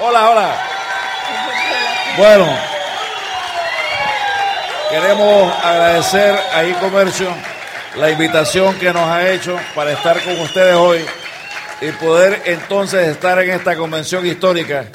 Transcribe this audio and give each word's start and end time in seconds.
Hola, 0.00 0.30
hola. 0.30 0.62
Bueno, 2.16 2.46
queremos 4.90 5.52
agradecer 5.60 6.38
a 6.54 6.64
iComercio 6.64 7.28
la 7.96 8.08
invitación 8.08 8.78
que 8.78 8.92
nos 8.92 9.02
ha 9.02 9.28
hecho 9.32 9.58
para 9.74 9.90
estar 9.90 10.22
con 10.22 10.38
ustedes 10.38 10.76
hoy 10.76 11.00
y 11.80 11.90
poder 11.92 12.42
entonces 12.44 13.08
estar 13.08 13.40
en 13.40 13.50
esta 13.50 13.76
convención 13.76 14.24
histórica, 14.24 14.86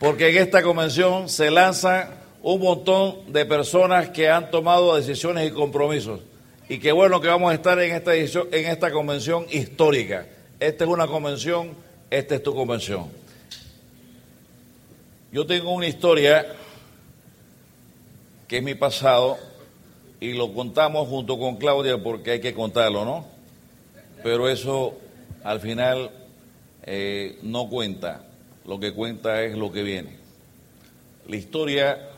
porque 0.00 0.30
en 0.30 0.38
esta 0.38 0.60
convención 0.60 1.28
se 1.28 1.48
lanzan 1.48 2.08
un 2.42 2.60
montón 2.62 3.32
de 3.32 3.46
personas 3.46 4.08
que 4.08 4.28
han 4.28 4.50
tomado 4.50 4.96
decisiones 4.96 5.46
y 5.46 5.52
compromisos. 5.52 6.18
Y 6.68 6.78
qué 6.78 6.90
bueno 6.90 7.20
que 7.20 7.28
vamos 7.28 7.52
a 7.52 7.54
estar 7.54 7.78
en 7.78 7.94
esta, 7.94 8.12
edición, 8.12 8.48
en 8.50 8.66
esta 8.66 8.90
convención 8.90 9.46
histórica. 9.50 10.26
Esta 10.58 10.82
es 10.82 10.90
una 10.90 11.06
convención, 11.06 11.76
esta 12.10 12.34
es 12.34 12.42
tu 12.42 12.52
convención. 12.52 13.21
Yo 15.32 15.46
tengo 15.46 15.72
una 15.72 15.86
historia 15.86 16.44
que 18.46 18.58
es 18.58 18.62
mi 18.62 18.74
pasado 18.74 19.38
y 20.20 20.34
lo 20.34 20.52
contamos 20.52 21.08
junto 21.08 21.38
con 21.38 21.56
Claudia 21.56 21.96
porque 21.96 22.32
hay 22.32 22.40
que 22.40 22.52
contarlo, 22.52 23.06
¿no? 23.06 23.24
Pero 24.22 24.50
eso 24.50 24.92
al 25.42 25.60
final 25.60 26.10
eh, 26.82 27.38
no 27.40 27.70
cuenta, 27.70 28.26
lo 28.66 28.78
que 28.78 28.92
cuenta 28.92 29.42
es 29.42 29.56
lo 29.56 29.72
que 29.72 29.82
viene. 29.82 30.18
La 31.26 31.36
historia, 31.36 32.10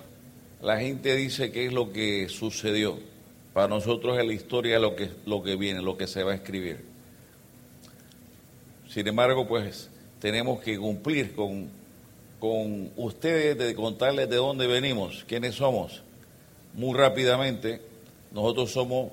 la 0.60 0.80
gente 0.80 1.14
dice 1.14 1.52
que 1.52 1.66
es 1.66 1.72
lo 1.72 1.92
que 1.92 2.28
sucedió. 2.28 2.98
Para 3.52 3.68
nosotros 3.68 4.18
es 4.18 4.26
la 4.26 4.32
historia 4.32 4.80
lo 4.80 4.96
que, 4.96 5.08
lo 5.24 5.40
que 5.44 5.54
viene, 5.54 5.82
lo 5.82 5.96
que 5.96 6.08
se 6.08 6.24
va 6.24 6.32
a 6.32 6.34
escribir. 6.34 6.84
Sin 8.88 9.06
embargo, 9.06 9.46
pues 9.46 9.88
tenemos 10.18 10.60
que 10.60 10.76
cumplir 10.76 11.32
con, 11.36 11.70
con 12.44 12.92
ustedes 12.96 13.56
de 13.56 13.74
contarles 13.74 14.28
de 14.28 14.36
dónde 14.36 14.66
venimos, 14.66 15.24
quiénes 15.26 15.54
somos. 15.54 16.02
Muy 16.74 16.94
rápidamente, 16.94 17.80
nosotros 18.32 18.70
somos 18.70 19.12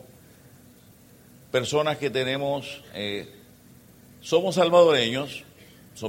personas 1.49 1.97
que 1.97 2.09
tenemos 2.09 2.83
eh, 2.93 3.29
somos 4.19 4.55
salvadoreños, 4.55 5.45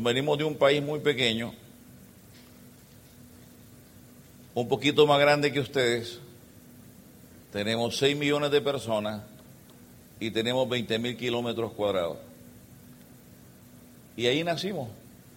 venimos 0.01 0.37
de 0.37 0.43
un 0.43 0.57
país 0.57 0.83
muy 0.83 0.99
pequeño, 0.99 1.55
un 4.53 4.67
poquito 4.67 5.07
más 5.07 5.21
grande 5.21 5.53
que 5.53 5.61
ustedes. 5.61 6.19
Tenemos 7.53 7.99
6 7.99 8.17
millones 8.17 8.51
de 8.51 8.61
personas 8.61 9.23
y 10.19 10.33
tenemos 10.33 10.69
20 10.69 10.99
mil 10.99 11.17
kilómetros 11.17 11.71
cuadrados. 11.71 12.19
Y 14.17 14.27
ahí 14.27 14.43
nacimos. 14.43 14.89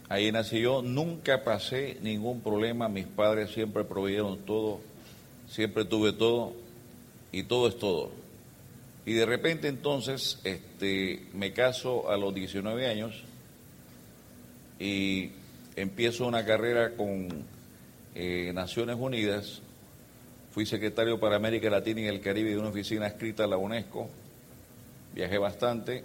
Ahí 0.08 0.32
nací 0.32 0.62
yo, 0.62 0.82
nunca 0.82 1.44
pasé 1.44 1.98
ningún 2.02 2.42
problema, 2.42 2.88
mis 2.88 3.08
padres 3.08 3.52
siempre 3.52 3.84
proveyeron 3.84 4.38
todo, 4.40 4.80
siempre 5.48 5.86
tuve 5.86 6.14
todo 6.14 6.54
y 7.32 7.44
todo 7.44 7.68
es 7.68 7.80
todo. 7.80 8.12
Y 9.06 9.14
de 9.14 9.26
repente 9.26 9.68
entonces 9.68 10.40
este, 10.44 11.28
me 11.34 11.54
caso 11.54 12.10
a 12.10 12.18
los 12.18 12.34
19 12.34 12.88
años 12.88 13.24
y 14.80 15.32
empiezo 15.76 16.28
una 16.28 16.46
carrera 16.46 16.96
con 16.96 17.28
eh, 18.16 18.52
Naciones 18.54 18.98
Unidas. 19.00 19.62
Fui 20.52 20.66
secretario 20.66 21.20
para 21.20 21.36
América 21.36 21.70
Latina 21.70 22.02
y 22.02 22.06
el 22.06 22.22
Caribe 22.22 22.52
de 22.52 22.58
una 22.58 22.70
oficina 22.70 23.08
escrita 23.08 23.44
a 23.44 23.48
la 23.48 23.58
UNESCO. 23.58 24.10
Viajé 25.14 25.38
bastante. 25.38 26.04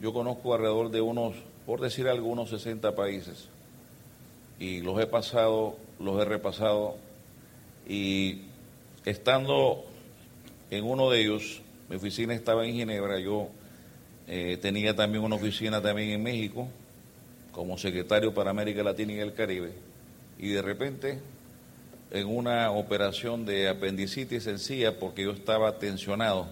Yo 0.00 0.12
conozco 0.12 0.54
alrededor 0.54 0.90
de 0.90 1.00
unos, 1.00 1.34
por 1.70 1.80
decir 1.80 2.08
algunos 2.08 2.50
60 2.50 2.96
países. 2.96 3.46
Y 4.58 4.80
los 4.80 5.00
he 5.00 5.06
pasado, 5.06 5.76
los 6.00 6.20
he 6.20 6.24
repasado. 6.24 6.96
Y 7.88 8.40
estando 9.04 9.84
en 10.72 10.84
uno 10.84 11.10
de 11.10 11.20
ellos, 11.20 11.62
mi 11.88 11.94
oficina 11.94 12.34
estaba 12.34 12.66
en 12.66 12.72
Ginebra, 12.72 13.20
yo 13.20 13.50
eh, 14.26 14.58
tenía 14.60 14.96
también 14.96 15.22
una 15.22 15.36
oficina 15.36 15.80
también 15.80 16.10
en 16.10 16.24
México 16.24 16.66
como 17.52 17.78
secretario 17.78 18.34
para 18.34 18.50
América 18.50 18.82
Latina 18.82 19.12
y 19.12 19.20
el 19.20 19.32
Caribe 19.32 19.72
y 20.40 20.48
de 20.48 20.62
repente 20.62 21.20
en 22.10 22.26
una 22.26 22.72
operación 22.72 23.46
de 23.46 23.68
apendicitis 23.68 24.42
sencilla 24.42 24.98
porque 24.98 25.22
yo 25.22 25.30
estaba 25.30 25.78
tensionado 25.78 26.48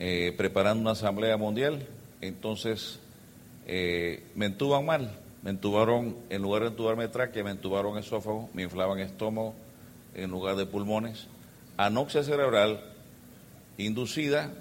eh, 0.00 0.34
preparando 0.36 0.80
una 0.80 0.90
asamblea 0.90 1.36
mundial, 1.36 1.86
entonces 2.20 2.98
eh, 3.66 4.22
me 4.34 4.46
entuban 4.46 4.84
mal, 4.84 5.18
me 5.42 5.50
entubaron, 5.50 6.16
en 6.30 6.42
lugar 6.42 6.62
de 6.62 6.68
entubarme 6.68 7.08
tráquea, 7.08 7.44
me 7.44 7.50
entubaron 7.50 7.98
esófago, 7.98 8.48
me 8.54 8.62
inflaban 8.62 8.98
estómago 8.98 9.54
en 10.14 10.30
lugar 10.30 10.56
de 10.56 10.66
pulmones, 10.66 11.26
anoxia 11.76 12.22
cerebral, 12.22 12.80
inducida, 13.78 14.52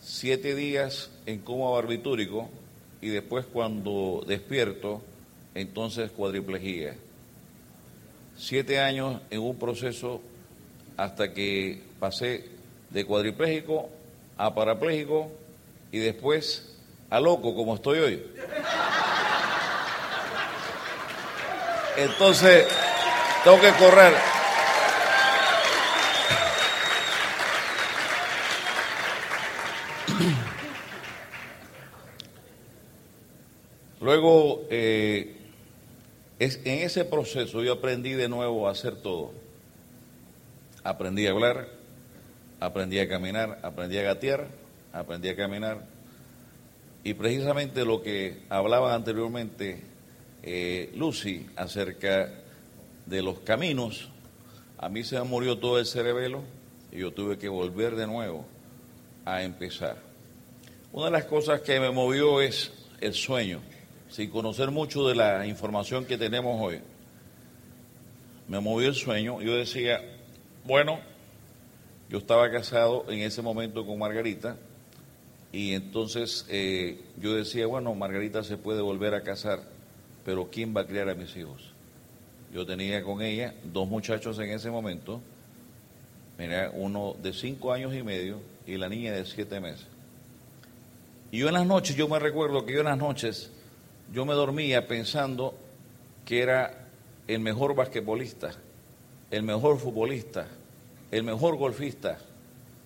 siete 0.00 0.54
días 0.54 1.10
en 1.26 1.40
coma 1.40 1.70
barbitúrico 1.70 2.48
y 3.00 3.08
después 3.08 3.46
cuando 3.46 4.24
despierto, 4.26 5.02
entonces 5.54 6.10
cuadriplejía. 6.10 6.96
Siete 8.36 8.80
años 8.80 9.20
en 9.30 9.40
un 9.40 9.56
proceso 9.56 10.20
hasta 10.96 11.32
que 11.32 11.82
pasé 12.00 12.44
de 12.90 13.04
cuadripléjico 13.04 13.88
a 14.36 14.54
parapléjico 14.54 15.30
y 15.92 15.98
después 15.98 16.73
a 17.10 17.20
loco 17.20 17.54
como 17.54 17.74
estoy 17.74 17.98
hoy. 17.98 18.22
Entonces, 21.96 22.66
tengo 23.44 23.60
que 23.60 23.72
correr. 23.72 24.14
Luego, 34.00 34.66
eh, 34.68 35.36
es, 36.38 36.60
en 36.64 36.80
ese 36.80 37.06
proceso 37.06 37.62
yo 37.62 37.72
aprendí 37.72 38.12
de 38.12 38.28
nuevo 38.28 38.68
a 38.68 38.72
hacer 38.72 38.96
todo. 38.96 39.32
Aprendí 40.82 41.26
a 41.26 41.30
hablar, 41.30 41.68
aprendí 42.60 42.98
a 42.98 43.08
caminar, 43.08 43.60
aprendí 43.62 43.96
a 43.96 44.02
gatear, 44.02 44.48
aprendí 44.92 45.30
a 45.30 45.36
caminar. 45.36 45.93
Y 47.04 47.12
precisamente 47.12 47.84
lo 47.84 48.02
que 48.02 48.44
hablaba 48.48 48.94
anteriormente 48.94 49.82
eh, 50.42 50.90
Lucy 50.96 51.46
acerca 51.54 52.30
de 53.04 53.22
los 53.22 53.40
caminos, 53.40 54.08
a 54.78 54.88
mí 54.88 55.04
se 55.04 55.18
me 55.18 55.24
murió 55.24 55.58
todo 55.58 55.78
el 55.78 55.84
cerebelo 55.84 56.42
y 56.90 57.00
yo 57.00 57.12
tuve 57.12 57.36
que 57.36 57.48
volver 57.48 57.94
de 57.94 58.06
nuevo 58.06 58.46
a 59.26 59.42
empezar. 59.42 59.98
Una 60.92 61.06
de 61.06 61.12
las 61.12 61.24
cosas 61.26 61.60
que 61.60 61.78
me 61.78 61.90
movió 61.90 62.40
es 62.40 62.72
el 63.02 63.12
sueño 63.12 63.60
sin 64.08 64.30
conocer 64.30 64.70
mucho 64.70 65.06
de 65.06 65.14
la 65.14 65.46
información 65.46 66.06
que 66.06 66.16
tenemos 66.16 66.58
hoy, 66.58 66.80
me 68.48 68.60
movió 68.60 68.88
el 68.88 68.94
sueño. 68.94 69.42
Yo 69.42 69.56
decía, 69.56 70.00
bueno, 70.64 71.00
yo 72.08 72.18
estaba 72.18 72.50
casado 72.50 73.04
en 73.08 73.20
ese 73.20 73.42
momento 73.42 73.84
con 73.84 73.98
Margarita 73.98 74.56
y 75.54 75.72
entonces 75.72 76.46
eh, 76.48 76.98
yo 77.16 77.32
decía, 77.36 77.68
bueno, 77.68 77.94
Margarita 77.94 78.42
se 78.42 78.56
puede 78.56 78.82
volver 78.82 79.14
a 79.14 79.22
casar, 79.22 79.60
pero 80.24 80.50
¿quién 80.50 80.76
va 80.76 80.80
a 80.80 80.86
criar 80.86 81.08
a 81.08 81.14
mis 81.14 81.36
hijos? 81.36 81.70
Yo 82.52 82.66
tenía 82.66 83.04
con 83.04 83.22
ella 83.22 83.54
dos 83.62 83.88
muchachos 83.88 84.36
en 84.40 84.50
ese 84.50 84.68
momento, 84.68 85.20
mira, 86.40 86.72
uno 86.74 87.14
de 87.22 87.32
cinco 87.32 87.72
años 87.72 87.94
y 87.94 88.02
medio 88.02 88.40
y 88.66 88.76
la 88.78 88.88
niña 88.88 89.12
de 89.12 89.24
siete 89.24 89.60
meses. 89.60 89.86
Y 91.30 91.38
yo 91.38 91.46
en 91.46 91.54
las 91.54 91.66
noches, 91.66 91.94
yo 91.94 92.08
me 92.08 92.18
recuerdo 92.18 92.66
que 92.66 92.72
yo 92.72 92.80
en 92.80 92.86
las 92.86 92.98
noches 92.98 93.52
yo 94.12 94.24
me 94.24 94.34
dormía 94.34 94.88
pensando 94.88 95.54
que 96.24 96.42
era 96.42 96.88
el 97.28 97.38
mejor 97.38 97.76
basquetbolista, 97.76 98.50
el 99.30 99.44
mejor 99.44 99.78
futbolista, 99.78 100.48
el 101.12 101.22
mejor 101.22 101.56
golfista. 101.56 102.18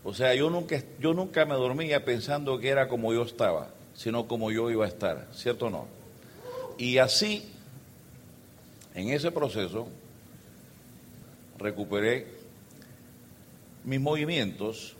O 0.04 0.14
sea, 0.14 0.34
yo 0.34 0.48
nunca, 0.50 0.82
yo 1.00 1.12
nunca 1.12 1.44
me 1.44 1.54
dormía 1.54 2.04
pensando 2.04 2.58
que 2.58 2.68
era 2.68 2.88
como 2.88 3.12
yo 3.12 3.22
estaba, 3.22 3.70
sino 3.94 4.26
como 4.28 4.50
yo 4.50 4.70
iba 4.70 4.84
a 4.84 4.88
estar, 4.88 5.28
¿cierto 5.32 5.66
o 5.66 5.70
no? 5.70 5.86
Y 6.78 6.98
así, 6.98 7.44
en 8.94 9.10
ese 9.10 9.32
proceso, 9.32 9.88
recuperé 11.58 12.26
mis 13.84 14.00
movimientos, 14.00 14.94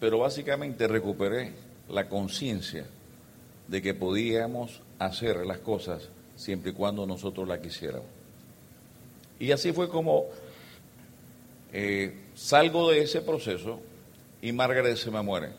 pero 0.00 0.18
básicamente 0.18 0.88
recuperé 0.88 1.52
la 1.88 2.08
conciencia 2.08 2.86
de 3.68 3.82
que 3.82 3.94
podíamos 3.94 4.80
hacer 4.98 5.46
las 5.46 5.58
cosas 5.58 6.08
siempre 6.34 6.72
y 6.72 6.74
cuando 6.74 7.06
nosotros 7.06 7.46
la 7.46 7.60
quisiéramos. 7.60 8.08
Y 9.38 9.52
así 9.52 9.72
fue 9.72 9.88
como 9.88 10.26
eh, 11.72 12.14
salgo 12.34 12.90
de 12.90 13.02
ese 13.02 13.20
proceso 13.20 13.80
y 14.42 14.52
Margaret 14.52 14.96
se 14.96 15.10
me 15.10 15.22
muere. 15.22 15.50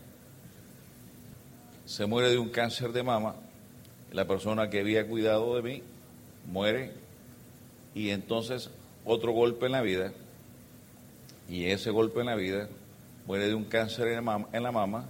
Se 1.86 2.06
muere 2.06 2.30
de 2.30 2.38
un 2.38 2.50
cáncer 2.50 2.92
de 2.92 3.04
mama. 3.04 3.36
La 4.12 4.26
persona 4.26 4.70
que 4.70 4.80
había 4.80 5.08
cuidado 5.08 5.56
de 5.56 5.62
mí 5.62 5.84
muere 6.46 6.94
y 7.94 8.10
entonces 8.10 8.70
otro 9.06 9.32
golpe 9.32 9.66
en 9.66 9.74
la 9.74 9.82
vida 9.82 10.14
y 11.50 11.66
ese 11.66 11.92
golpe 11.92 12.22
en 12.22 12.28
la 12.28 12.36
vida 12.36 12.70
muere 13.26 13.48
de 13.48 13.56
un 13.56 13.66
cáncer 13.66 14.08
en 14.08 14.64
la 14.64 14.72
mama, 14.72 15.06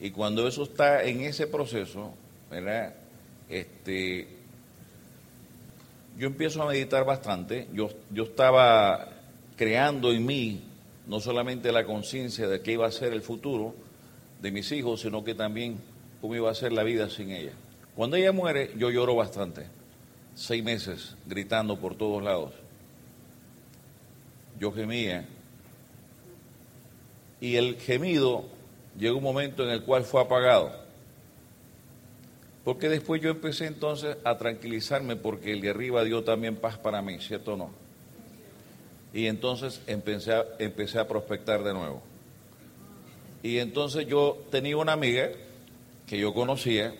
y 0.00 0.10
cuando 0.10 0.46
eso 0.48 0.64
está 0.64 1.04
en 1.04 1.20
ese 1.20 1.46
proceso, 1.46 2.12
¿verdad? 2.50 2.94
Este, 3.48 4.26
yo 6.18 6.26
empiezo 6.26 6.62
a 6.62 6.66
meditar 6.66 7.04
bastante, 7.04 7.68
yo, 7.72 7.90
yo 8.10 8.24
estaba 8.24 9.08
creando 9.56 10.12
en 10.12 10.26
mí 10.26 10.64
no 11.06 11.20
solamente 11.20 11.72
la 11.72 11.84
conciencia 11.84 12.48
de 12.48 12.60
qué 12.60 12.72
iba 12.72 12.86
a 12.86 12.92
ser 12.92 13.12
el 13.12 13.22
futuro 13.22 13.74
de 14.40 14.52
mis 14.52 14.70
hijos, 14.72 15.00
sino 15.00 15.24
que 15.24 15.34
también 15.34 15.78
cómo 16.20 16.34
iba 16.34 16.50
a 16.50 16.54
ser 16.54 16.72
la 16.72 16.82
vida 16.82 17.08
sin 17.10 17.30
ella. 17.30 17.52
Cuando 17.96 18.16
ella 18.16 18.32
muere, 18.32 18.72
yo 18.76 18.90
lloro 18.90 19.14
bastante, 19.14 19.66
seis 20.34 20.62
meses 20.62 21.16
gritando 21.26 21.78
por 21.78 21.94
todos 21.94 22.22
lados. 22.22 22.52
Yo 24.58 24.72
gemía. 24.72 25.26
Y 27.40 27.56
el 27.56 27.76
gemido 27.76 28.44
llegó 28.96 29.18
un 29.18 29.24
momento 29.24 29.64
en 29.64 29.70
el 29.70 29.82
cual 29.82 30.04
fue 30.04 30.22
apagado. 30.22 30.72
Porque 32.64 32.88
después 32.88 33.20
yo 33.20 33.30
empecé 33.30 33.66
entonces 33.66 34.16
a 34.24 34.38
tranquilizarme 34.38 35.16
porque 35.16 35.52
el 35.52 35.60
de 35.60 35.70
arriba 35.70 36.04
dio 36.04 36.22
también 36.22 36.56
paz 36.56 36.78
para 36.78 37.02
mí, 37.02 37.18
¿cierto 37.18 37.54
o 37.54 37.56
no? 37.56 37.70
Y 39.14 39.26
entonces 39.26 39.80
empecé 39.86 40.32
a, 40.32 40.44
empecé 40.58 40.98
a 40.98 41.06
prospectar 41.06 41.62
de 41.62 41.74
nuevo. 41.74 42.02
Y 43.42 43.58
entonces 43.58 44.06
yo 44.06 44.42
tenía 44.50 44.76
una 44.76 44.92
amiga 44.92 45.30
que 46.06 46.18
yo 46.18 46.32
conocía 46.32 46.94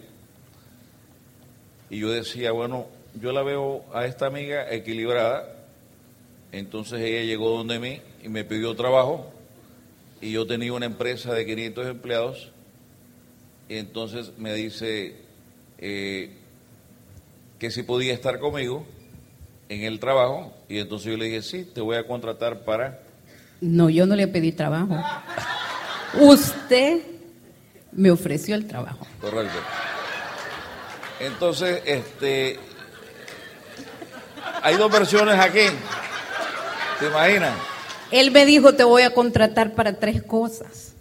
y 1.88 2.00
yo 2.00 2.11
decía, 2.11 2.53
bueno, 2.53 2.87
yo 3.20 3.32
la 3.32 3.43
veo 3.43 3.85
a 3.93 4.06
esta 4.06 4.26
amiga 4.26 4.73
equilibrada, 4.73 5.67
entonces 6.50 7.00
ella 7.00 7.23
llegó 7.23 7.50
donde 7.56 7.79
mí 7.79 8.00
y 8.23 8.29
me 8.29 8.44
pidió 8.44 8.75
trabajo 8.75 9.31
y 10.20 10.32
yo 10.32 10.47
tenía 10.47 10.73
una 10.73 10.87
empresa 10.87 11.35
de 11.35 11.44
500 11.44 11.87
empleados. 11.88 12.50
Y 13.69 13.76
entonces 13.76 14.32
me 14.38 14.55
dice 14.55 15.17
eh, 15.79 16.31
que 17.59 17.70
si 17.70 17.82
podía 17.82 18.14
estar 18.14 18.38
conmigo 18.38 18.87
en 19.73 19.85
el 19.85 19.99
trabajo 19.99 20.53
y 20.69 20.79
entonces 20.79 21.11
yo 21.11 21.17
le 21.17 21.27
dije, 21.27 21.43
sí, 21.43 21.65
te 21.65 21.81
voy 21.81 21.97
a 21.97 22.07
contratar 22.07 22.65
para... 22.65 23.01
No, 23.61 23.89
yo 23.89 24.07
no 24.07 24.17
le 24.17 24.27
pedí 24.29 24.53
trabajo. 24.53 24.97
Usted 26.21 27.01
me 27.93 28.11
ofreció 28.11 28.55
el 28.55 28.67
trabajo. 28.67 29.07
Correcto. 29.21 29.57
Entonces, 31.21 31.83
este, 31.87 32.59
hay 34.63 34.77
dos 34.77 34.91
versiones 34.91 35.39
aquí. 35.39 35.67
¿Te 36.99 37.07
imaginas? 37.07 37.53
Él 38.11 38.31
me 38.31 38.45
dijo, 38.45 38.75
te 38.75 38.85
voy 38.85 39.03
a 39.03 39.15
contratar 39.15 39.75
para 39.75 39.95
tres 39.99 40.23
cosas. 40.23 40.95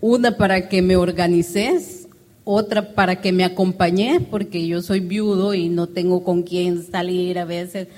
Una 0.00 0.36
para 0.36 0.68
que 0.68 0.82
me 0.82 0.96
organices, 0.96 2.03
otra 2.44 2.94
para 2.94 3.20
que 3.20 3.32
me 3.32 3.44
acompañes, 3.44 4.22
porque 4.30 4.66
yo 4.66 4.82
soy 4.82 5.00
viudo 5.00 5.54
y 5.54 5.68
no 5.68 5.88
tengo 5.88 6.22
con 6.22 6.42
quién 6.42 6.84
salir 6.84 7.38
a 7.38 7.44
veces. 7.44 7.88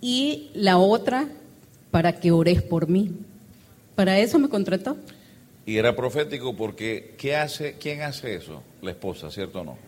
Y 0.00 0.50
la 0.54 0.78
otra 0.78 1.28
para 1.90 2.20
que 2.20 2.32
ores 2.32 2.62
por 2.62 2.88
mí. 2.88 3.10
Para 3.94 4.18
eso 4.18 4.38
me 4.38 4.48
contrató. 4.48 4.96
Y 5.66 5.76
era 5.76 5.94
profético 5.94 6.56
porque 6.56 7.14
¿qué 7.18 7.36
hace, 7.36 7.76
¿quién 7.78 8.02
hace 8.02 8.36
eso? 8.36 8.62
La 8.80 8.92
esposa, 8.92 9.30
¿cierto 9.30 9.60
o 9.60 9.64
no? 9.64 9.78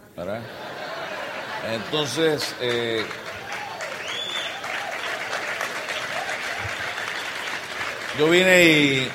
Entonces, 1.72 2.54
eh, 2.60 3.02
yo 8.18 8.28
vine 8.28 8.64
y 8.64 9.08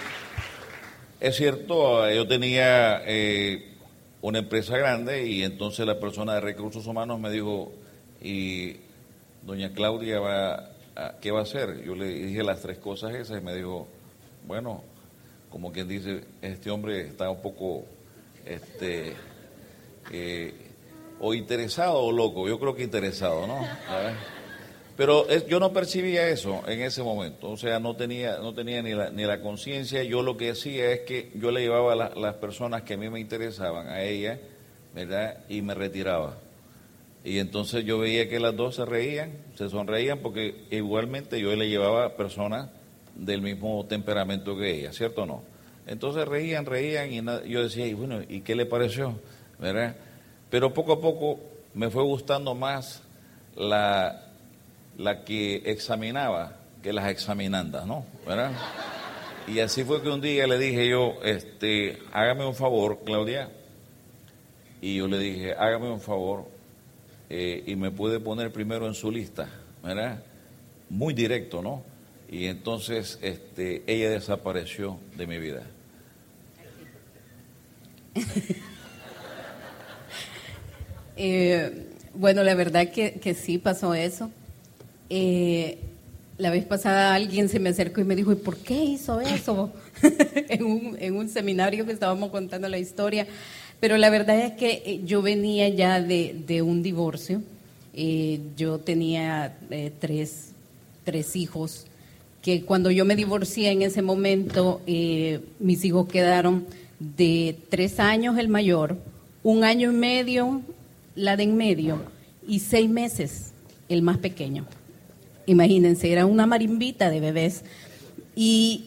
es 1.20 1.36
cierto, 1.36 2.10
yo 2.10 2.28
tenía 2.28 3.04
eh, 3.06 3.75
una 4.26 4.40
empresa 4.40 4.76
grande 4.76 5.28
y 5.28 5.44
entonces 5.44 5.86
la 5.86 6.00
persona 6.00 6.34
de 6.34 6.42
recursos 6.42 6.88
humanos 6.88 7.20
me 7.20 7.30
dijo, 7.30 7.72
y 8.24 8.78
doña 9.44 9.72
Claudia 9.72 10.20
va 10.20 10.72
¿qué 11.22 11.30
va 11.30 11.42
a 11.42 11.44
hacer? 11.44 11.84
Yo 11.84 11.94
le 11.94 12.08
dije 12.08 12.42
las 12.42 12.62
tres 12.62 12.80
cosas 12.80 13.14
esas 13.14 13.40
y 13.40 13.46
me 13.46 13.54
dijo, 13.54 13.88
bueno, 14.48 14.82
como 15.52 15.72
quien 15.72 15.88
dice, 15.88 16.24
este 16.42 16.72
hombre 16.72 17.02
está 17.02 17.30
un 17.30 17.42
poco, 17.42 17.86
este, 18.46 19.14
eh, 20.12 20.54
o 21.20 21.36
interesado 21.36 22.00
o 22.00 22.12
loco, 22.12 22.48
yo 22.48 22.60
creo 22.60 22.76
que 22.76 22.82
interesado, 22.82 23.46
¿no? 23.46 23.60
Pero 24.96 25.28
yo 25.48 25.60
no 25.60 25.74
percibía 25.74 26.30
eso 26.30 26.62
en 26.68 26.82
ese 26.82 27.04
momento, 27.04 27.50
o 27.52 27.58
sea, 27.58 27.80
no 27.80 27.96
tenía, 27.96 28.38
no 28.38 28.54
tenía 28.54 28.82
ni 28.82 28.94
la, 28.94 29.10
ni 29.10 29.24
la 29.24 29.42
conciencia, 29.42 30.04
yo 30.04 30.22
lo 30.22 30.38
que 30.38 30.52
hacía 30.52 30.92
es 30.92 31.02
que 31.02 31.32
yo 31.36 31.52
le 31.52 31.62
llevaba 31.62 31.94
a 31.94 32.18
las 32.18 32.36
personas 32.36 32.84
que 32.84 32.94
a 32.94 32.98
mí 32.98 33.10
me 33.10 33.20
interesaban, 33.20 33.90
a 33.90 34.02
ella, 34.04 34.40
¿verdad? 34.94 35.40
Y 35.50 35.62
me 35.62 35.74
retiraba. 35.74 36.38
Y 37.26 37.40
entonces 37.40 37.84
yo 37.84 38.00
veía 38.00 38.30
que 38.30 38.40
las 38.40 38.56
dos 38.56 38.76
se 38.76 38.86
reían, 38.86 39.34
se 39.56 39.68
sonreían, 39.70 40.20
porque 40.20 40.64
igualmente 40.72 41.42
yo 41.42 41.54
le 41.56 41.68
llevaba 41.68 42.16
personas 42.16 42.70
del 43.16 43.42
mismo 43.42 43.86
temperamento 43.86 44.56
que 44.56 44.80
ella, 44.80 44.94
¿cierto 44.94 45.24
o 45.24 45.26
no? 45.26 45.44
Entonces 45.88 46.26
reían, 46.26 46.66
reían 46.66 47.12
y 47.12 47.50
yo 47.50 47.64
decía, 47.64 47.86
y 47.86 47.94
bueno, 47.94 48.22
¿y 48.28 48.42
qué 48.42 48.56
le 48.56 48.66
pareció? 48.66 49.20
¿verdad? 49.60 49.96
Pero 50.50 50.74
poco 50.74 50.94
a 50.94 51.02
poco 51.02 51.40
me 51.74 51.90
fue 51.90 52.04
gustando 52.04 52.56
más 52.56 53.02
la, 53.56 54.25
la 54.98 55.24
que 55.24 55.64
examinaba 55.66 56.58
que 56.82 56.94
las 56.94 57.10
examinandas, 57.10 57.86
¿no? 57.88 58.06
¿verdad? 58.28 58.52
Y 59.48 59.60
así 59.60 59.84
fue 59.84 60.02
que 60.02 60.10
un 60.10 60.22
día 60.22 60.48
le 60.48 60.58
dije 60.58 60.88
yo, 60.90 61.16
este, 61.24 62.00
hágame 62.12 62.46
un 62.46 62.56
favor, 62.56 63.00
Claudia. 63.06 63.50
Y 64.82 64.98
yo 64.98 65.08
le 65.08 65.18
dije, 65.20 65.54
hágame 65.54 65.90
un 65.90 66.02
favor 66.02 66.46
eh, 67.30 67.64
y 67.66 67.76
me 67.76 67.92
puede 67.92 68.20
poner 68.20 68.52
primero 68.52 68.88
en 68.88 68.94
su 68.94 69.12
lista, 69.12 69.50
¿verdad? 69.84 70.24
Muy 70.90 71.14
directo, 71.14 71.62
¿no? 71.62 71.84
Y 72.30 72.46
entonces 72.46 73.20
este, 73.22 73.84
ella 73.88 74.10
desapareció 74.10 75.00
de 75.16 75.28
mi 75.28 75.40
vida. 75.40 75.64
Eh, 81.18 81.88
bueno, 82.14 82.44
la 82.44 82.56
verdad 82.56 82.90
que, 82.90 83.22
que 83.22 83.36
sí 83.36 83.58
pasó 83.58 83.94
eso. 83.94 84.30
Eh, 85.10 85.78
la 86.38 86.50
vez 86.50 86.66
pasada 86.66 87.14
alguien 87.14 87.48
se 87.50 87.60
me 87.60 87.70
acercó 87.70 88.02
y 88.02 88.04
me 88.04 88.16
dijo, 88.16 88.32
¿y 88.32 88.36
por 88.36 88.58
qué 88.58 88.84
hizo 88.84 89.22
eso? 89.22 89.72
en, 90.50 90.66
un, 90.66 90.98
en 91.00 91.16
un 91.16 91.30
seminario 91.30 91.86
que 91.86 91.92
estábamos 91.92 92.30
contando 92.32 92.68
la 92.68 92.78
historia. 92.78 93.28
Pero 93.80 93.98
la 93.98 94.10
verdad 94.10 94.40
es 94.40 94.54
que 94.54 94.84
eh, 94.86 95.02
yo 95.06 95.22
venía 95.22 95.70
ya 95.70 96.02
de, 96.02 96.62
un 96.62 96.84
divorcio. 96.84 97.42
yo 98.58 98.80
tenía 98.80 99.58
tres, 100.00 100.52
tres 101.04 101.36
hijos 101.36 101.86
que 102.42 102.64
cuando 102.64 102.92
yo 102.92 103.06
me 103.06 103.16
divorcié 103.16 103.72
en 103.72 103.82
ese 103.82 104.02
momento, 104.02 104.82
mis 104.86 105.84
hijos 105.84 106.08
quedaron 106.08 106.66
de 107.00 107.58
tres 107.70 108.00
años 108.00 108.38
el 108.38 108.48
mayor, 108.48 108.98
un 109.44 109.64
año 109.64 109.92
y 109.92 109.96
medio 109.96 110.62
la 111.16 111.38
de 111.38 111.44
en 111.44 111.56
medio 111.56 112.02
y 112.48 112.60
seis 112.60 112.90
meses 112.90 113.52
el 113.90 114.02
más 114.02 114.18
pequeño. 114.18 114.66
Imagínense, 115.46 116.12
era 116.12 116.26
una 116.26 116.46
marimbita 116.46 117.10
de 117.10 117.20
bebés. 117.20 117.64
Y, 118.36 118.86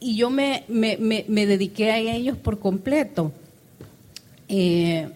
yo 0.00 0.30
me, 0.30 0.64
me, 0.68 1.46
dediqué 1.46 1.90
a 1.90 1.98
ellos 1.98 2.36
por 2.36 2.58
completo. 2.58 3.32
Eh, 4.48 5.08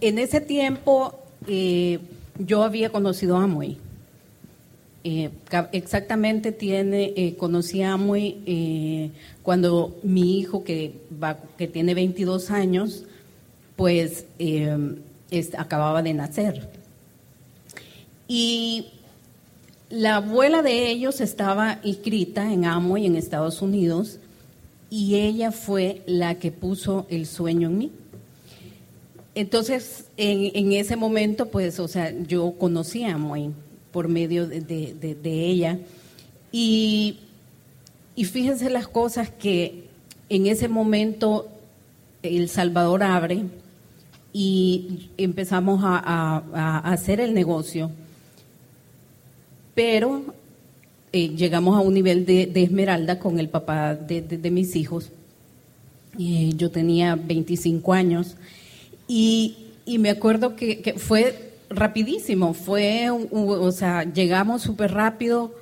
en 0.00 0.18
ese 0.18 0.40
tiempo 0.40 1.14
eh, 1.46 1.98
yo 2.38 2.62
había 2.62 2.90
conocido 2.90 3.36
a 3.36 3.44
Amoy. 3.44 3.76
Eh, 5.04 5.30
exactamente 5.72 6.50
tiene, 6.50 7.34
conocí 7.38 7.82
a 7.82 7.92
Amoy 7.92 9.12
cuando 9.42 9.96
mi 10.02 10.38
hijo, 10.38 10.64
que, 10.64 10.94
va, 11.22 11.38
que 11.56 11.68
tiene 11.68 11.94
22 11.94 12.50
años, 12.50 13.04
pues 13.76 14.26
acababa 15.56 16.02
de 16.02 16.14
nacer. 16.14 16.68
Y 18.26 18.88
la 19.90 20.16
abuela 20.16 20.62
de 20.62 20.90
ellos 20.90 21.20
estaba 21.20 21.80
inscrita 21.82 22.52
en 22.52 22.64
Amo 22.64 22.96
y 22.98 23.06
en 23.06 23.16
Estados 23.16 23.62
Unidos 23.62 24.18
y 24.90 25.16
ella 25.16 25.52
fue 25.52 26.02
la 26.06 26.36
que 26.36 26.52
puso 26.52 27.06
el 27.10 27.26
sueño 27.26 27.68
en 27.68 27.78
mí. 27.78 27.92
Entonces, 29.34 30.06
en, 30.16 30.72
ese 30.72 30.96
momento, 30.96 31.46
pues, 31.46 31.78
o 31.78 31.86
sea, 31.86 32.12
yo 32.26 32.54
conocí 32.58 33.04
a 33.04 33.14
Amoy 33.14 33.52
por 33.92 34.08
medio 34.08 34.46
de, 34.48 35.16
ella. 35.24 35.78
Y, 36.50 37.20
y, 38.16 38.24
fíjense 38.24 38.68
las 38.68 38.88
cosas 38.88 39.30
que 39.30 39.84
en 40.28 40.46
ese 40.46 40.66
momento 40.66 41.48
El 42.22 42.48
Salvador 42.48 43.04
abre 43.04 43.44
y 44.32 45.10
empezamos 45.16 45.80
a, 45.84 46.82
hacer 46.84 47.20
el 47.20 47.34
negocio. 47.34 47.90
Pero 49.78 50.24
eh, 51.12 51.28
llegamos 51.36 51.76
a 51.76 51.80
un 51.82 51.94
nivel 51.94 52.26
de, 52.26 52.50
esmeralda 52.52 53.20
con 53.20 53.38
el 53.38 53.48
papá 53.48 53.94
de, 53.94 54.50
mis 54.50 54.74
hijos. 54.74 55.12
yo 56.16 56.72
tenía 56.72 57.14
25 57.14 57.92
años 57.92 58.34
y, 59.06 59.68
me 59.86 60.10
acuerdo 60.10 60.56
que, 60.56 60.96
fue 60.96 61.52
rapidísimo, 61.70 62.54
fue, 62.54 63.08
o 63.08 63.70
sea, 63.70 64.02
llegamos 64.02 64.62
súper 64.62 64.94
rápido, 64.94 65.54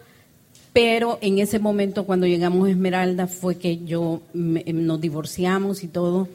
pero 0.73 1.19
en 1.21 1.39
ese 1.39 1.59
momento 1.59 2.07
cuando 2.07 2.27
llegamos 2.27 2.69
a 2.69 2.71
Esmeralda 2.71 3.27
fue 3.27 3.59
que 3.59 3.85
yo 3.85 4.23
nos 4.33 4.99
divorciamos 4.99 5.85
y 5.85 5.89
todo. 5.89 6.27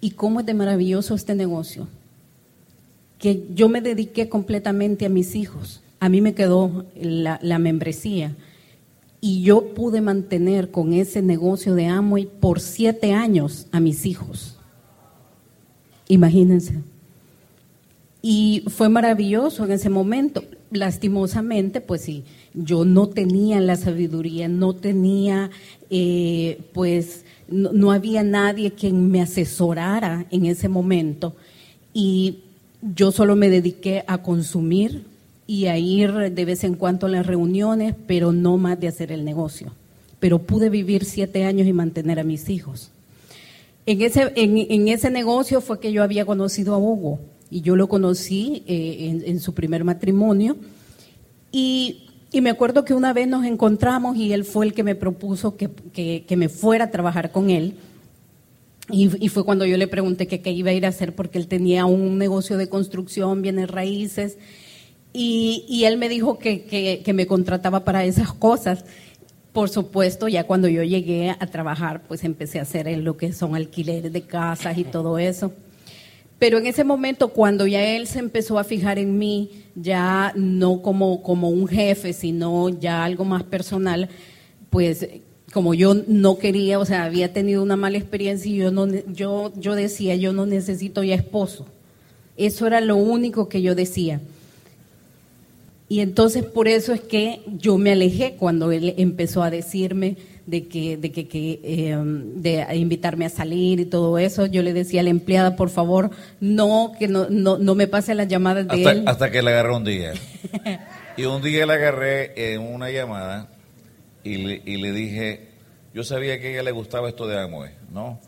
Y 0.00 0.12
cómo 0.12 0.40
es 0.40 0.46
de 0.46 0.54
maravilloso 0.54 1.14
este 1.14 1.34
negocio. 1.34 1.86
Que 3.18 3.44
yo 3.54 3.68
me 3.68 3.82
dediqué 3.82 4.30
completamente 4.30 5.04
a 5.04 5.10
mis 5.10 5.34
hijos. 5.34 5.82
A 6.00 6.08
mí 6.08 6.20
me 6.20 6.34
quedó 6.34 6.86
la, 6.94 7.58
membresía. 7.58 8.36
Y 9.20 9.42
yo 9.42 9.74
pude 9.74 10.00
mantener 10.00 10.70
con 10.70 10.92
ese 10.92 11.22
negocio 11.22 11.74
de 11.74 11.86
Amway 11.86 12.28
por 12.40 12.60
siete 12.60 13.12
años 13.12 13.66
a 13.72 13.80
mis 13.80 14.06
hijos. 14.06 14.56
Imagínense. 16.06 16.74
Y 18.22 18.64
fue 18.68 18.88
maravilloso 18.88 19.64
en 19.64 19.72
ese 19.72 19.90
momento. 19.90 20.44
Lastimosamente, 20.70 21.80
pues 21.80 22.02
sí, 22.02 22.24
yo 22.54 22.84
no 22.84 23.08
tenía 23.08 23.60
la 23.60 23.76
sabiduría, 23.76 24.48
no 24.48 24.74
tenía, 24.74 25.50
eh, 25.88 26.60
pues, 26.74 27.24
no, 27.48 27.90
había 27.90 28.22
nadie 28.22 28.72
quien 28.72 29.10
me 29.10 29.22
asesorara 29.22 30.26
en 30.30 30.46
ese 30.46 30.68
momento. 30.68 31.34
Y 31.94 32.40
yo 32.94 33.12
solo 33.12 33.34
me 33.34 33.48
dediqué 33.48 34.04
a 34.06 34.22
consumir 34.22 35.04
y 35.48 35.66
a 35.66 35.78
ir 35.78 36.12
de 36.12 36.44
vez 36.44 36.62
en 36.62 36.74
cuando 36.74 37.06
a 37.06 37.10
las 37.10 37.26
reuniones, 37.26 37.94
pero 38.06 38.32
no 38.32 38.58
más 38.58 38.78
de 38.78 38.86
hacer 38.86 39.10
el 39.10 39.24
negocio. 39.24 39.72
Pero 40.20 40.40
pude 40.40 40.68
vivir 40.68 41.06
siete 41.06 41.44
años 41.44 41.66
y 41.66 41.72
mantener 41.72 42.20
a 42.20 42.22
mis 42.22 42.50
hijos. 42.50 42.90
En 43.86 44.02
ese, 44.02 44.30
en, 44.36 44.88
ese 44.88 45.10
negocio 45.10 45.62
fue 45.62 45.80
que 45.80 45.90
yo 45.90 46.02
había 46.02 46.26
conocido 46.26 46.74
a 46.74 46.78
Hugo 46.78 47.18
y 47.50 47.62
yo 47.62 47.76
lo 47.76 47.88
conocí 47.88 48.62
eh, 48.66 49.22
en, 49.24 49.40
su 49.40 49.54
primer 49.54 49.84
matrimonio. 49.84 50.58
Y, 51.50 52.04
me 52.42 52.50
acuerdo 52.50 52.84
que 52.84 52.92
una 52.92 53.14
vez 53.14 53.26
nos 53.26 53.46
encontramos 53.46 54.18
y 54.18 54.34
él 54.34 54.44
fue 54.44 54.66
el 54.66 54.74
que 54.74 54.82
me 54.82 54.94
propuso 54.94 55.56
que, 55.56 56.36
me 56.36 56.50
fuera 56.50 56.84
a 56.84 56.90
trabajar 56.90 57.32
con 57.32 57.48
él. 57.48 57.72
Y, 58.90 59.08
fue 59.30 59.46
cuando 59.46 59.64
yo 59.64 59.78
le 59.78 59.88
pregunté 59.88 60.26
qué 60.26 60.50
iba 60.50 60.68
a 60.68 60.74
ir 60.74 60.84
a 60.84 60.90
hacer 60.90 61.14
porque 61.14 61.38
él 61.38 61.48
tenía 61.48 61.86
un 61.86 62.18
negocio 62.18 62.58
de 62.58 62.68
construcción, 62.68 63.40
bienes 63.40 63.70
raíces. 63.70 64.36
Y, 65.12 65.84
él 65.84 65.96
me 65.96 66.08
dijo 66.08 66.38
que, 66.38 67.02
que 67.04 67.12
me 67.12 67.26
contrataba 67.26 67.84
para 67.84 68.04
esas 68.04 68.32
cosas. 68.32 68.84
Por 69.52 69.68
supuesto, 69.68 70.28
ya 70.28 70.44
cuando 70.44 70.68
yo 70.68 70.82
llegué 70.84 71.30
a 71.30 71.46
trabajar, 71.46 72.02
pues 72.06 72.22
empecé 72.22 72.58
a 72.58 72.62
hacer 72.62 72.86
lo 72.98 73.16
que 73.16 73.32
son 73.32 73.56
alquileres 73.56 74.12
de 74.12 74.22
casas 74.22 74.78
y 74.78 74.84
todo 74.84 75.18
eso. 75.18 75.52
Pero 76.38 76.58
en 76.58 76.66
ese 76.66 76.84
momento, 76.84 77.28
cuando 77.28 77.66
ya 77.66 77.84
él 77.84 78.06
se 78.06 78.20
empezó 78.20 78.58
a 78.58 78.64
fijar 78.64 78.98
en 78.98 79.18
mí, 79.18 79.50
ya 79.74 80.32
no 80.36 80.82
como, 80.82 81.22
como 81.22 81.48
un 81.48 81.66
jefe, 81.66 82.12
sino 82.12 82.68
ya 82.68 83.04
algo 83.04 83.24
más 83.24 83.42
personal, 83.42 84.08
pues 84.70 85.08
como 85.52 85.74
yo 85.74 85.94
no 86.06 86.38
quería, 86.38 86.78
o 86.78 86.84
sea, 86.84 87.04
había 87.04 87.32
tenido 87.32 87.62
una 87.62 87.76
mala 87.76 87.98
experiencia 87.98 88.50
y 88.50 88.56
yo, 88.56 88.70
no, 88.70 88.86
yo, 88.86 89.52
yo 89.56 89.74
decía, 89.74 90.14
yo 90.14 90.32
no 90.32 90.46
necesito 90.46 91.02
ya 91.02 91.16
esposo. 91.16 91.66
Eso 92.36 92.66
era 92.66 92.80
lo 92.80 92.96
único 92.96 93.48
que 93.48 93.62
yo 93.62 93.74
decía. 93.74 94.20
Y 95.88 96.00
entonces 96.00 96.44
por 96.44 96.68
eso 96.68 96.92
es 96.92 97.00
que 97.00 97.40
yo 97.46 97.78
me 97.78 97.92
alejé 97.92 98.34
cuando 98.38 98.70
él 98.72 98.94
empezó 98.98 99.42
a 99.42 99.50
decirme 99.50 100.16
de 100.44 100.68
que, 100.68 100.98
de 100.98 101.12
que, 101.12 101.60
em, 101.62 102.42
de 102.42 102.66
invitarme 102.76 103.24
a 103.24 103.30
salir 103.30 103.80
y 103.80 103.86
todo 103.86 104.18
eso. 104.18 104.44
Yo 104.44 104.62
le 104.62 104.74
decía 104.74 105.00
a 105.00 105.04
la 105.04 105.10
empleada, 105.10 105.56
por 105.56 105.70
favor, 105.70 106.10
no, 106.40 106.92
que 106.98 107.08
no, 107.08 107.28
no, 107.30 107.74
me 107.74 107.86
pase 107.86 108.14
las 108.14 108.28
llamadas 108.28 108.68
de 108.68 108.74
hasta, 108.74 108.92
él. 108.92 109.04
Hasta 109.06 109.30
que 109.30 109.40
la 109.40 109.50
agarré 109.50 109.76
un 109.76 109.84
día. 109.84 110.12
y 111.16 111.24
un 111.24 111.40
día 111.42 111.64
la 111.64 111.74
agarré 111.74 112.54
en 112.54 112.60
una 112.60 112.90
llamada 112.90 113.48
y 114.24 114.36
le, 114.36 114.62
y 114.66 114.76
le 114.76 114.92
dije, 114.92 115.48
yo 115.94 116.04
sabía 116.04 116.38
que 116.38 116.48
a 116.48 116.50
ella 116.50 116.62
le 116.64 116.72
gustaba 116.72 117.08
esto 117.08 117.26
de 117.26 117.40
Amway, 117.40 117.72
¿no? 117.90 118.20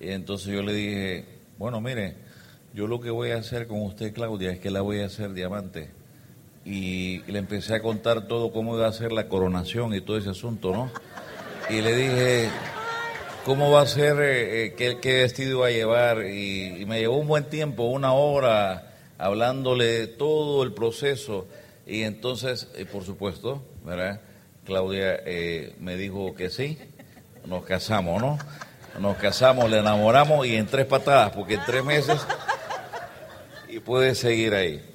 Y 0.00 0.10
entonces 0.10 0.52
yo 0.52 0.62
le 0.62 0.74
dije, 0.74 1.24
bueno, 1.58 1.80
mire, 1.80 2.14
yo 2.74 2.88
lo 2.88 3.00
que 3.00 3.10
voy 3.10 3.30
a 3.30 3.36
hacer 3.36 3.68
con 3.68 3.82
usted, 3.82 4.12
Claudia, 4.12 4.50
es 4.50 4.58
que 4.58 4.70
la 4.70 4.80
voy 4.80 4.98
a 4.98 5.06
hacer 5.06 5.32
diamante 5.32 5.90
y, 6.64 7.20
le 7.30 7.38
empecé 7.38 7.74
a 7.74 7.82
contar 7.82 8.26
todo 8.26 8.52
cómo 8.52 8.76
iba 8.76 8.86
a 8.86 8.92
ser 8.92 9.12
la 9.12 9.28
coronación 9.28 9.94
y 9.94 10.00
todo 10.00 10.16
ese 10.16 10.30
asunto, 10.30 10.72
¿no? 10.72 10.90
Y 11.68 11.80
le 11.80 11.94
dije, 11.94 12.50
¿cómo 13.44 13.70
va 13.70 13.82
a 13.82 13.86
ser, 13.86 14.18
eh, 14.20 14.66
eh, 14.66 14.98
qué, 15.00 15.12
vestido 15.14 15.60
va 15.60 15.68
a 15.68 15.70
llevar? 15.70 16.24
Y, 16.26 16.84
me 16.86 17.00
llevó 17.00 17.18
un 17.18 17.28
buen 17.28 17.44
tiempo, 17.44 17.84
una 17.84 18.12
hora, 18.12 18.94
hablándole 19.18 20.06
todo 20.06 20.62
el 20.62 20.72
proceso. 20.72 21.46
Y 21.86 22.02
entonces, 22.02 22.68
eh, 22.76 22.86
por 22.86 23.04
supuesto, 23.04 23.62
¿verdad? 23.84 24.20
Claudia 24.64 25.20
me 25.78 25.96
dijo 25.96 26.34
que 26.34 26.48
sí, 26.48 26.78
nos 27.44 27.64
casamos, 27.64 28.22
¿no? 28.22 28.38
Nos 28.98 29.18
casamos, 29.18 29.68
le 29.68 29.78
enamoramos 29.78 30.46
y 30.46 30.56
en 30.56 30.66
tres 30.66 30.86
patadas, 30.86 31.32
porque 31.32 31.54
en 31.54 31.64
tres 31.66 31.84
meses, 31.84 32.26
y 33.68 33.80
puede 33.80 34.14
seguir 34.14 34.54
ahí. 34.54 34.93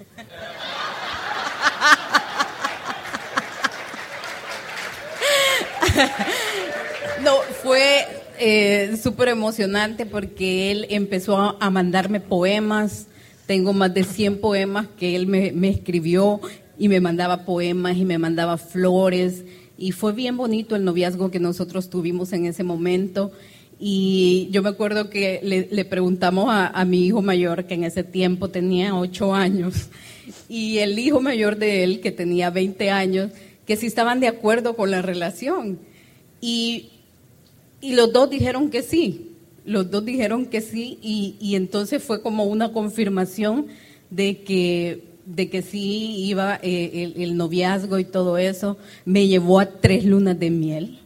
no, 7.23 7.35
fue 7.61 8.05
eh, 8.39 8.97
súper 9.01 9.29
emocionante 9.29 10.05
porque 10.05 10.71
él 10.71 10.87
empezó 10.89 11.57
a, 11.59 11.69
mandarme 11.69 12.19
poemas. 12.19 13.07
Tengo 13.45 13.73
más 13.73 13.93
de 13.93 14.03
100 14.03 14.39
poemas 14.39 14.87
que 14.97 15.15
él 15.15 15.27
me, 15.27 15.69
escribió 15.69 16.39
y 16.77 16.87
me 16.87 17.01
mandaba 17.01 17.45
poemas 17.45 17.97
y 17.97 18.05
me 18.05 18.17
mandaba 18.17 18.57
flores. 18.57 19.43
Y 19.77 19.91
fue 19.91 20.13
bien 20.13 20.37
bonito 20.37 20.75
el 20.75 20.85
noviazgo 20.85 21.31
que 21.31 21.39
nosotros 21.39 21.89
tuvimos 21.89 22.31
en 22.33 22.45
ese 22.45 22.63
momento. 22.63 23.31
Y 23.79 24.49
yo 24.51 24.61
me 24.61 24.69
acuerdo 24.69 25.09
que 25.09 25.39
le, 25.41 25.85
preguntamos 25.85 26.49
a, 26.49 26.67
a, 26.67 26.85
mi 26.85 27.05
hijo 27.05 27.21
mayor, 27.21 27.65
que 27.65 27.75
en 27.75 27.85
ese 27.85 28.03
tiempo 28.03 28.49
tenía 28.49 28.93
8 28.95 29.33
años, 29.33 29.87
y 30.49 30.79
el 30.79 30.99
hijo 30.99 31.21
mayor 31.21 31.57
de 31.57 31.85
él, 31.85 32.01
que 32.01 32.11
tenía 32.11 32.49
20 32.49 32.89
años, 32.91 33.31
que 33.65 33.77
si 33.77 33.85
estaban 33.85 34.19
de 34.19 34.27
acuerdo 34.27 34.75
con 34.75 34.91
la 34.91 35.01
relación. 35.01 35.79
Y, 36.41 36.89
los 37.81 38.11
dos 38.11 38.29
dijeron 38.29 38.69
que 38.69 38.81
sí, 38.81 39.31
los 39.63 39.89
dos 39.89 40.03
dijeron 40.03 40.47
que 40.47 40.59
sí 40.59 40.97
y, 41.01 41.55
entonces 41.55 42.03
fue 42.03 42.21
como 42.21 42.43
una 42.43 42.73
confirmación 42.73 43.67
de 44.09 44.41
que, 44.41 45.03
de 45.25 45.49
que 45.49 45.61
sí 45.61 46.25
iba 46.25 46.59
eh, 46.61 47.13
el, 47.15 47.37
noviazgo 47.37 47.97
y 47.99 48.03
todo 48.03 48.37
eso. 48.37 48.77
Me 49.05 49.27
llevó 49.27 49.59
a 49.59 49.79
tres 49.79 50.03
lunas 50.03 50.37
de 50.39 50.49
miel. 50.49 50.99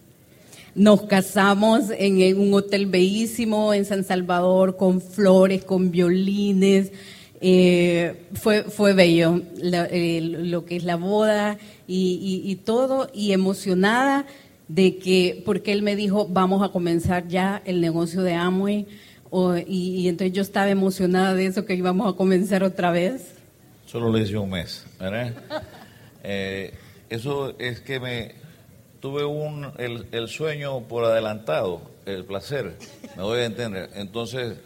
Nos 0.73 1.03
casamos 1.03 1.91
en, 1.95 2.39
un 2.39 2.53
hotel 2.55 2.87
bellísimo 2.87 3.73
en 3.75 3.85
San 3.85 4.03
Salvador 4.03 4.75
con 4.75 5.01
flores, 5.01 5.63
con 5.63 5.91
violines. 5.91 6.91
Eh, 7.39 8.25
fue, 8.33 8.63
fue 8.63 8.93
bello 8.93 9.41
lo 9.61 10.65
que 10.65 10.77
es 10.77 10.85
la 10.85 10.95
boda 10.95 11.57
y, 11.87 12.41
y 12.45 12.55
todo 12.55 13.09
y 13.13 13.33
emocionada 13.33 14.25
de 14.67 14.97
que, 14.97 15.41
porque 15.45 15.71
él 15.71 15.81
me 15.81 15.95
dijo, 15.95 16.27
vamos 16.27 16.63
a 16.63 16.69
comenzar 16.69 17.27
ya 17.27 17.61
el 17.65 17.81
negocio 17.81 18.21
de 18.23 18.33
Amway, 18.33 18.87
y, 19.65 20.07
entonces 20.07 20.33
yo 20.33 20.41
estaba 20.43 20.69
emocionada 20.69 21.33
de 21.33 21.47
eso, 21.47 21.65
que 21.65 21.73
íbamos 21.73 22.13
a 22.13 22.15
comenzar 22.15 22.63
otra 22.63 22.91
vez. 22.91 23.33
Solo 23.85 24.11
le 24.11 24.21
hice 24.21 24.37
un 24.37 24.51
mes, 24.51 24.85
¿verdad? 24.99 25.33
Eh, 26.25 26.73
eso 27.09 27.53
es 27.59 27.81
que 27.81 27.99
me 27.99 28.35
tuve 29.01 29.25
un, 29.25 29.73
el, 29.77 30.27
sueño 30.29 30.81
por 30.83 31.03
adelantado, 31.03 31.81
el 32.05 32.23
placer, 32.23 32.77
me 33.17 33.23
voy 33.23 33.39
a 33.39 33.45
entender. 33.45 33.89
Entonces, 33.95 34.57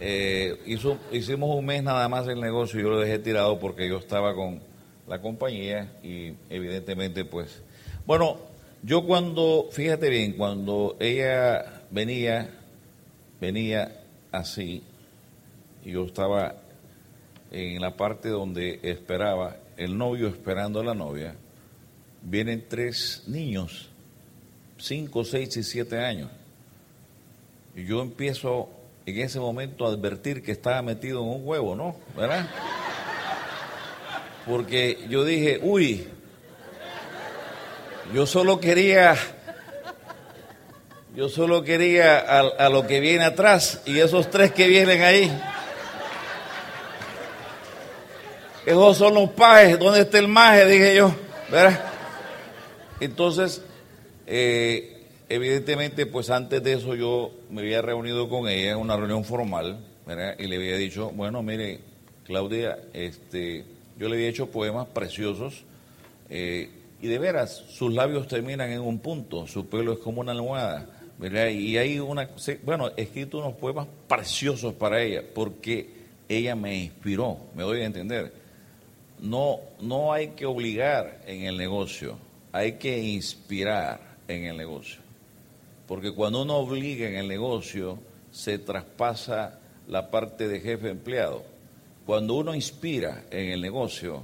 eh, 0.00 0.58
hizo, 0.66 0.96
hicimos 1.12 1.54
un 1.54 1.66
mes 1.66 1.82
nada 1.82 2.08
más 2.08 2.26
el 2.28 2.40
negocio, 2.40 2.80
yo 2.80 2.88
lo 2.88 2.98
dejé 2.98 3.18
tirado 3.18 3.58
porque 3.58 3.88
yo 3.88 3.98
estaba 3.98 4.34
con 4.34 4.60
la 5.06 5.20
compañía 5.20 5.92
y 6.02 6.32
evidentemente 6.48 7.26
pues, 7.26 7.60
bueno, 8.06 8.38
yo 8.82 9.04
cuando, 9.04 9.68
fíjate 9.70 10.08
bien, 10.10 10.32
cuando 10.32 10.96
ella 10.98 11.82
venía, 11.90 12.50
venía 13.40 14.00
así, 14.32 14.82
yo 15.84 16.04
estaba 16.04 16.56
en 17.50 17.80
la 17.80 17.96
parte 17.96 18.28
donde 18.28 18.80
esperaba, 18.82 19.56
el 19.76 19.96
novio 19.96 20.28
esperando 20.28 20.80
a 20.80 20.84
la 20.84 20.94
novia, 20.94 21.34
vienen 22.22 22.64
tres 22.68 23.24
niños, 23.26 23.88
cinco, 24.78 25.24
seis 25.24 25.56
y 25.56 25.62
siete 25.62 25.98
años. 25.98 26.30
Y 27.76 27.84
yo 27.84 28.02
empiezo 28.02 28.68
en 29.06 29.18
ese 29.18 29.38
momento 29.38 29.86
advertir 29.86 30.42
que 30.42 30.52
estaba 30.52 30.82
metido 30.82 31.22
en 31.22 31.28
un 31.28 31.46
huevo, 31.46 31.74
¿no? 31.76 31.96
¿Verdad? 32.16 32.48
Porque 34.46 35.06
yo 35.08 35.24
dije, 35.24 35.60
uy, 35.62 36.06
yo 38.14 38.26
solo 38.26 38.60
quería, 38.60 39.16
yo 41.14 41.28
solo 41.28 41.62
quería 41.62 42.18
a, 42.18 42.68
lo 42.68 42.86
que 42.86 43.00
viene 43.00 43.24
atrás 43.24 43.82
y 43.86 43.98
esos 43.98 44.30
tres 44.30 44.52
que 44.52 44.66
vienen 44.66 45.02
ahí. 45.02 45.32
Esos 48.66 48.96
son 48.96 49.14
los 49.14 49.30
pajes, 49.30 49.78
¿dónde 49.78 50.00
está 50.00 50.18
el 50.18 50.28
maje? 50.28 50.66
Dije 50.66 50.94
yo, 50.96 51.14
¿verdad? 51.50 51.80
Entonces, 53.00 53.62
eh, 54.26 55.04
evidentemente, 55.28 56.06
pues 56.06 56.30
antes 56.30 56.62
de 56.62 56.74
eso 56.74 56.94
yo 56.94 57.32
me 57.50 57.62
había 57.62 57.82
reunido 57.82 58.28
con 58.28 58.48
ella 58.48 58.72
en 58.72 58.78
una 58.78 58.96
reunión 58.96 59.24
formal, 59.24 59.84
¿verdad? 60.06 60.36
Y 60.38 60.46
le 60.46 60.56
había 60.56 60.76
dicho, 60.76 61.10
bueno, 61.10 61.42
mire, 61.42 61.80
Claudia, 62.24 62.78
este, 62.92 63.64
yo 63.98 64.08
le 64.08 64.14
había 64.14 64.28
hecho 64.28 64.46
poemas 64.46 64.86
preciosos 64.88 65.64
eh, 66.30 66.70
y 67.02 67.08
de 67.08 67.18
veras, 67.18 67.64
sus 67.68 67.92
labios 67.92 68.28
terminan 68.28 68.70
en 68.70 68.80
un 68.80 69.00
punto, 69.00 69.48
su 69.48 69.66
pelo 69.66 69.92
es 69.92 69.98
como 69.98 70.20
una 70.20 70.30
almohada. 70.30 70.86
Y 71.20 71.76
hay 71.76 71.98
una, 71.98 72.30
bueno, 72.62 72.90
he 72.96 73.02
escrito 73.02 73.38
unos 73.38 73.54
poemas 73.54 73.88
preciosos 74.08 74.72
para 74.74 75.02
ella 75.02 75.22
porque 75.34 75.90
ella 76.28 76.54
me 76.54 76.76
inspiró, 76.76 77.38
me 77.56 77.64
doy 77.64 77.80
a 77.80 77.86
entender. 77.86 78.32
No, 79.20 79.58
no 79.80 80.12
hay 80.12 80.28
que 80.28 80.46
obligar 80.46 81.22
en 81.26 81.42
el 81.42 81.56
negocio, 81.56 82.18
hay 82.52 82.74
que 82.74 82.96
inspirar 83.02 84.00
en 84.28 84.44
el 84.44 84.56
negocio. 84.56 85.00
Porque 85.88 86.12
cuando 86.12 86.42
uno 86.42 86.56
obliga 86.56 87.08
en 87.08 87.16
el 87.16 87.26
negocio, 87.26 87.98
se 88.30 88.58
traspasa 88.58 89.58
la 89.88 90.08
parte 90.08 90.46
de 90.46 90.60
jefe 90.60 90.90
empleado. 90.90 91.42
Cuando 92.06 92.34
uno 92.34 92.54
inspira 92.54 93.24
en 93.32 93.50
el 93.50 93.60
negocio, 93.60 94.22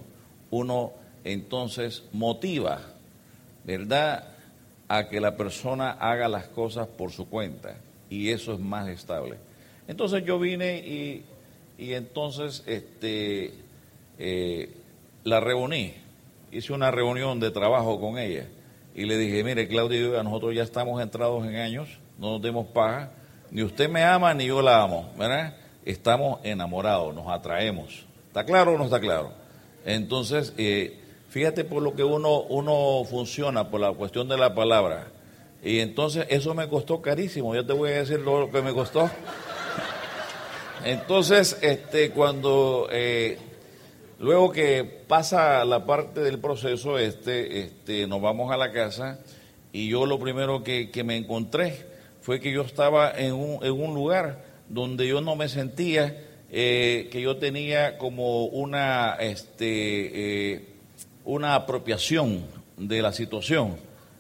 uno 0.50 0.92
entonces 1.32 2.04
motiva, 2.12 2.80
¿verdad?, 3.64 4.25
a 4.88 5.08
que 5.08 5.20
la 5.20 5.37
persona 5.37 5.90
haga 5.90 6.28
las 6.28 6.47
cosas 6.47 6.88
por 6.88 7.12
su 7.12 7.28
cuenta. 7.28 7.76
Y 8.08 8.30
eso 8.30 8.54
es 8.54 8.61
más 8.61 8.88
estable. 8.88 9.37
Entonces 9.87 10.25
yo 10.25 10.38
vine 10.38 10.78
y, 10.78 11.25
y 11.76 11.92
entonces 11.92 12.62
este, 12.66 13.52
eh, 14.18 14.70
la 15.25 15.40
reuní, 15.40 15.92
hice 16.50 16.73
una 16.73 16.90
reunión 16.90 17.38
de 17.40 17.50
trabajo 17.50 18.00
con 18.00 18.18
ella 18.18 18.47
y 18.94 19.04
le 19.04 19.18
dije, 19.18 19.44
mire 19.44 19.68
Claudia, 19.68 20.23
nosotros 20.23 20.54
ya 20.54 20.62
estamos 20.62 21.02
entrados 21.02 21.47
en 21.47 21.56
años, 21.56 21.99
no 22.18 22.32
nos 22.32 22.42
demos 22.42 22.66
paja, 22.68 23.12
ni 23.50 23.62
usted 23.62 23.90
me 23.90 24.02
ama 24.02 24.32
ni 24.32 24.47
yo 24.47 24.62
la 24.62 24.82
amo, 24.82 25.12
¿verdad? 25.18 25.54
Estamos 25.85 26.40
enamorados, 26.42 27.14
nos 27.14 27.28
atraemos. 27.28 28.06
¿Está 28.28 28.44
claro 28.44 28.75
o 28.75 28.78
no 28.78 28.85
está 28.85 29.00
claro? 29.00 29.32
Entonces, 29.85 30.52
eh, 30.56 30.99
fíjate 31.28 31.64
por 31.64 31.82
lo 31.82 31.94
que 31.94 32.04
uno, 32.04 32.42
uno 32.42 33.04
funciona, 33.08 33.70
por 33.70 33.80
la 33.80 33.92
cuestión 33.92 34.28
de 34.28 34.37
la 34.37 34.54
palabra. 34.54 35.08
Y 35.62 35.80
entonces 35.80 36.26
eso 36.30 36.54
me 36.54 36.68
costó 36.68 37.02
carísimo, 37.02 37.54
yo 37.54 37.66
te 37.66 37.73
voy 37.73 37.90
a 37.90 37.99
decir 37.99 38.20
lo 38.20 38.50
que 38.50 38.62
me 38.62 38.73
costó. 38.73 39.11
Entonces, 40.85 41.58
este, 41.61 42.11
cuando 42.11 42.88
eh, 42.92 43.37
Luego 44.20 44.50
que 44.50 44.82
pasa 44.82 45.64
la 45.64 45.87
parte 45.87 46.20
del 46.20 46.40
proceso 46.40 46.99
este, 46.99 47.61
este, 47.61 48.08
nos 48.08 48.20
vamos 48.20 48.50
a 48.50 48.56
la 48.56 48.73
casa 48.73 49.20
y 49.73 49.88
yo 49.88 50.06
lo 50.06 50.18
primero 50.18 50.64
que, 50.64 50.90
me 51.04 51.16
encontré 51.16 51.87
fue 52.20 52.40
que 52.40 52.50
yo 52.50 52.62
estaba 52.62 53.12
en 53.12 53.32
un, 53.35 53.64
en 53.64 53.73
un 53.73 53.94
lugar 53.94 54.44
donde 54.68 55.06
yo 55.06 55.20
no 55.20 55.37
me 55.37 55.49
sentía 55.49 56.20
eh, 56.50 57.08
que 57.12 57.20
yo 57.20 57.37
tenía 57.37 57.97
como 57.97 58.47
una, 58.47 59.14
este, 59.20 60.54
eh, 60.54 60.67
una 61.28 61.54
apropiación 61.54 62.42
de 62.78 63.02
la 63.02 63.12
situación. 63.12 63.76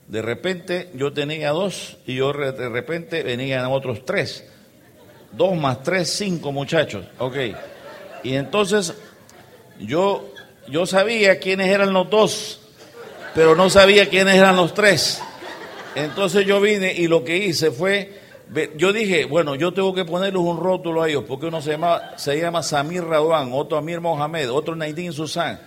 De 0.08 0.20
repente 0.20 0.90
yo 0.94 1.10
tenía 1.10 1.50
dos 1.52 1.96
y 2.06 2.16
yo 2.16 2.34
de 2.34 2.68
repente 2.68 3.22
venían 3.22 3.64
otros 3.64 4.04
tres. 4.04 4.44
Dos 5.32 5.56
más 5.56 5.82
tres, 5.82 6.10
cinco 6.10 6.52
muchachos. 6.52 7.06
Ok. 7.18 7.36
Y 8.24 8.34
entonces 8.34 8.94
yo, 9.80 10.30
yo 10.68 10.84
sabía 10.84 11.38
quiénes 11.38 11.68
eran 11.68 11.94
los 11.94 12.10
dos, 12.10 12.60
pero 13.34 13.56
no 13.56 13.70
sabía 13.70 14.10
quiénes 14.10 14.36
eran 14.36 14.56
los 14.56 14.74
tres. 14.74 15.22
Entonces 15.94 16.44
yo 16.44 16.60
vine 16.60 16.92
y 16.92 17.06
lo 17.06 17.24
que 17.24 17.38
hice 17.38 17.70
fue, 17.70 18.20
yo 18.76 18.92
dije, 18.92 19.24
bueno, 19.24 19.54
yo 19.54 19.72
tengo 19.72 19.94
que 19.94 20.04
ponerles 20.04 20.42
un 20.42 20.58
rótulo 20.58 21.02
a 21.02 21.08
ellos, 21.08 21.24
porque 21.26 21.46
uno 21.46 21.62
se 21.62 21.70
llama, 21.70 22.18
se 22.18 22.38
llama 22.38 22.62
Samir 22.62 23.02
Radwan, 23.02 23.50
otro 23.54 23.78
Amir 23.78 24.02
Mohamed, 24.02 24.50
otro 24.50 24.76
Naidin 24.76 25.14
Susan. 25.14 25.58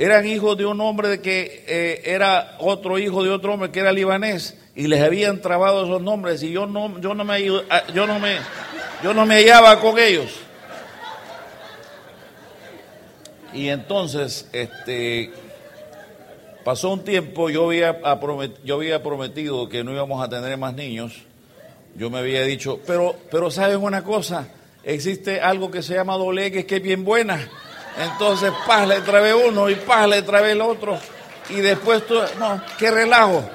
Eran 0.00 0.26
hijos 0.26 0.56
de 0.56 0.64
un 0.64 0.80
hombre 0.80 1.20
que 1.20 1.62
eh, 1.66 2.00
era 2.06 2.56
otro 2.58 2.98
hijo 2.98 3.22
de 3.22 3.28
otro 3.28 3.52
hombre 3.52 3.70
que 3.70 3.80
era 3.80 3.92
libanés 3.92 4.56
y 4.74 4.86
les 4.86 5.02
habían 5.02 5.42
trabado 5.42 5.84
esos 5.84 6.00
nombres 6.00 6.42
y 6.42 6.50
yo 6.50 6.66
no, 6.66 6.98
yo 7.00 7.12
no 7.12 7.22
me, 7.22 7.44
yo 7.44 8.06
no 8.06 8.18
me, 8.18 8.38
yo 9.02 9.12
no 9.12 9.26
me 9.26 9.34
hallaba 9.34 9.78
con 9.78 9.98
ellos. 9.98 10.30
Y 13.52 13.68
entonces, 13.68 14.48
este, 14.54 15.32
pasó 16.64 16.94
un 16.94 17.04
tiempo, 17.04 17.50
yo 17.50 17.66
había, 17.66 18.00
yo 18.64 18.76
había 18.76 19.02
prometido 19.02 19.68
que 19.68 19.84
no 19.84 19.92
íbamos 19.92 20.24
a 20.24 20.30
tener 20.30 20.56
más 20.56 20.72
niños. 20.72 21.24
Yo 21.94 22.08
me 22.08 22.20
había 22.20 22.42
dicho, 22.44 22.80
pero, 22.86 23.16
pero 23.30 23.50
¿sabes 23.50 23.76
una 23.76 24.02
cosa? 24.02 24.48
Existe 24.82 25.42
algo 25.42 25.70
que 25.70 25.82
se 25.82 25.92
llama 25.92 26.14
doble 26.14 26.50
que 26.50 26.76
es 26.76 26.82
bien 26.82 27.04
buena. 27.04 27.50
Entonces, 27.98 28.52
paz, 28.66 28.86
le 28.86 29.00
trae 29.00 29.34
uno 29.34 29.68
y 29.68 29.74
paz, 29.74 30.08
le 30.08 30.22
trae 30.22 30.52
el 30.52 30.60
otro. 30.60 30.98
Y 31.48 31.60
después 31.60 32.06
tú, 32.06 32.20
no, 32.38 32.62
qué 32.78 32.90
relajo. 32.90 33.48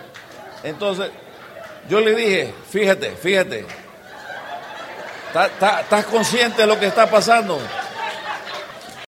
Entonces, 0.63 1.09
yo 1.89 1.99
le 1.99 2.15
dije, 2.15 2.53
fíjate, 2.69 3.11
fíjate, 3.11 3.65
¿estás 5.33 6.05
consciente 6.05 6.61
de 6.63 6.67
lo 6.67 6.79
que 6.79 6.87
está 6.87 7.09
pasando? 7.09 7.59